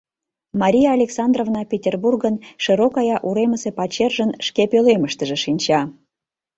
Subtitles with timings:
[0.61, 5.81] Мария Александровна Петербургын Широкая уремысе пачержын шке пӧлемыштыже шинча.